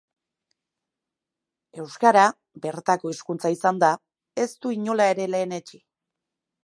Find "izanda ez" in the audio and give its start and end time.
3.57-4.49